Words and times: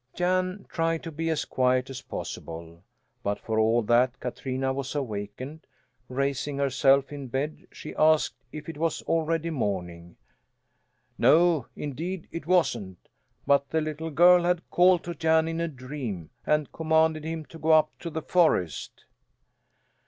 Jan 0.15 0.65
tried 0.67 1.03
to 1.03 1.11
be 1.11 1.29
as 1.29 1.45
quiet 1.45 1.87
as 1.91 2.01
possible, 2.01 2.81
but 3.21 3.37
for 3.39 3.59
all 3.59 3.83
that 3.83 4.19
Katrina 4.19 4.73
was 4.73 4.95
awakened; 4.95 5.67
raising 6.09 6.57
herself 6.57 7.11
in 7.13 7.27
bed 7.27 7.67
she 7.71 7.93
asked 7.93 8.33
if 8.51 8.67
it 8.67 8.79
was 8.79 9.03
already 9.03 9.51
morning. 9.51 10.15
No, 11.19 11.67
indeed 11.75 12.27
it 12.31 12.47
wasn't, 12.47 13.09
but 13.45 13.69
the 13.69 13.79
little 13.79 14.09
girl 14.09 14.41
had 14.41 14.67
called 14.71 15.03
to 15.03 15.13
Jan 15.13 15.47
in 15.47 15.61
a 15.61 15.67
dream, 15.67 16.31
and 16.47 16.71
commanded 16.71 17.23
him 17.23 17.45
to 17.45 17.59
go 17.59 17.69
up 17.69 17.91
to 17.99 18.09
the 18.09 18.23
forest. 18.23 19.05